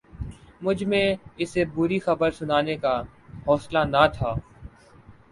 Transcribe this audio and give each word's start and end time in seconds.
مجھ 0.61 0.83
میں 0.83 1.05
اسے 1.37 1.65
بری 1.65 1.99
خبر 1.99 2.31
سنانے 2.31 2.75
کا 2.77 2.93
حوصلہ 3.47 3.83
نہ 3.85 4.05
تھا 4.13 4.33